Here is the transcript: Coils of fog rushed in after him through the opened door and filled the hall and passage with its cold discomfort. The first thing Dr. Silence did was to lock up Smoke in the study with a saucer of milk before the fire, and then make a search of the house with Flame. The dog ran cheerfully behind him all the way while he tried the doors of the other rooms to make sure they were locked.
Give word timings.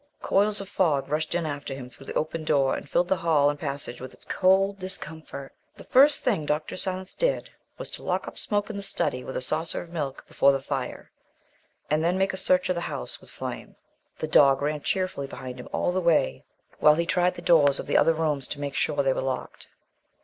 Coils 0.23 0.59
of 0.59 0.67
fog 0.67 1.07
rushed 1.09 1.35
in 1.35 1.45
after 1.45 1.75
him 1.75 1.87
through 1.87 2.07
the 2.07 2.13
opened 2.15 2.47
door 2.47 2.75
and 2.75 2.89
filled 2.89 3.07
the 3.07 3.17
hall 3.17 3.51
and 3.51 3.59
passage 3.59 4.01
with 4.01 4.15
its 4.15 4.25
cold 4.25 4.79
discomfort. 4.79 5.53
The 5.75 5.83
first 5.83 6.23
thing 6.23 6.47
Dr. 6.47 6.75
Silence 6.75 7.13
did 7.13 7.51
was 7.77 7.91
to 7.91 8.01
lock 8.01 8.27
up 8.27 8.35
Smoke 8.35 8.71
in 8.71 8.77
the 8.77 8.81
study 8.81 9.23
with 9.23 9.37
a 9.37 9.43
saucer 9.43 9.79
of 9.79 9.91
milk 9.91 10.25
before 10.27 10.53
the 10.53 10.59
fire, 10.59 11.11
and 11.87 12.03
then 12.03 12.17
make 12.17 12.33
a 12.33 12.37
search 12.37 12.67
of 12.67 12.73
the 12.73 12.81
house 12.81 13.21
with 13.21 13.29
Flame. 13.29 13.75
The 14.17 14.27
dog 14.27 14.63
ran 14.63 14.81
cheerfully 14.81 15.27
behind 15.27 15.59
him 15.59 15.69
all 15.71 15.91
the 15.91 16.01
way 16.01 16.45
while 16.79 16.95
he 16.95 17.05
tried 17.05 17.35
the 17.35 17.43
doors 17.43 17.79
of 17.79 17.85
the 17.85 17.95
other 17.97 18.15
rooms 18.15 18.47
to 18.47 18.59
make 18.59 18.73
sure 18.73 19.03
they 19.03 19.13
were 19.13 19.21
locked. 19.21 19.67